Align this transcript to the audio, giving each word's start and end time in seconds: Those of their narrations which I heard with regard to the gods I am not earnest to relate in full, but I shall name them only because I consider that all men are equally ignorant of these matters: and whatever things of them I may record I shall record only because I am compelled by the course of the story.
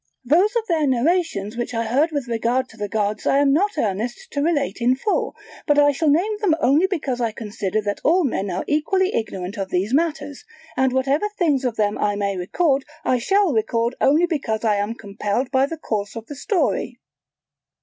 Those 0.25 0.55
of 0.55 0.65
their 0.67 0.87
narrations 0.87 1.55
which 1.55 1.75
I 1.75 1.83
heard 1.83 2.11
with 2.11 2.27
regard 2.27 2.67
to 2.69 2.75
the 2.77 2.87
gods 2.89 3.27
I 3.27 3.37
am 3.37 3.53
not 3.53 3.77
earnest 3.77 4.29
to 4.31 4.41
relate 4.41 4.77
in 4.81 4.95
full, 4.95 5.35
but 5.67 5.77
I 5.77 5.91
shall 5.91 6.09
name 6.09 6.37
them 6.39 6.55
only 6.59 6.87
because 6.87 7.21
I 7.21 7.31
consider 7.31 7.81
that 7.81 8.01
all 8.03 8.23
men 8.23 8.49
are 8.49 8.65
equally 8.67 9.13
ignorant 9.13 9.59
of 9.59 9.69
these 9.69 9.93
matters: 9.93 10.43
and 10.75 10.91
whatever 10.91 11.29
things 11.37 11.63
of 11.63 11.75
them 11.75 11.99
I 11.99 12.15
may 12.15 12.35
record 12.35 12.83
I 13.05 13.19
shall 13.19 13.53
record 13.53 13.93
only 14.01 14.25
because 14.25 14.63
I 14.63 14.77
am 14.77 14.95
compelled 14.95 15.51
by 15.51 15.67
the 15.67 15.77
course 15.77 16.15
of 16.15 16.25
the 16.25 16.35
story. 16.35 16.99